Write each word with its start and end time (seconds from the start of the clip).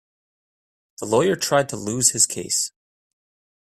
The 0.99 1.05
lawyer 1.05 1.35
tried 1.35 1.69
to 1.69 1.75
lose 1.77 2.09
his 2.09 2.25
case. 2.25 2.71